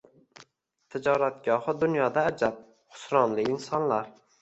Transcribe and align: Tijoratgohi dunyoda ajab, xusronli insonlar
Tijoratgohi 0.95 1.77
dunyoda 1.85 2.25
ajab, 2.33 2.61
xusronli 2.99 3.51
insonlar 3.55 4.15